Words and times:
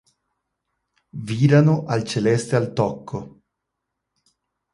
Virano 1.29 1.83
al 1.85 2.03
celeste 2.07 2.55
al 2.55 2.73
tocco. 2.73 3.23